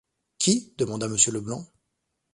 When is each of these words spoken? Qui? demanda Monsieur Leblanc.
Qui? 0.39 0.73
demanda 0.79 1.07
Monsieur 1.07 1.31
Leblanc. 1.31 1.63